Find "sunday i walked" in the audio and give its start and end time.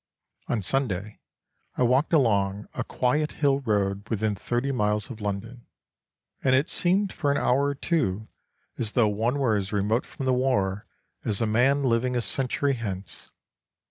0.63-2.11